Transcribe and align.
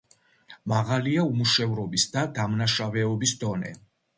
მაღალია 0.71 1.25
უმუშევრობის 1.33 2.07
და 2.17 2.25
დამნაშავეობის 2.39 3.39
დონე. 3.45 3.79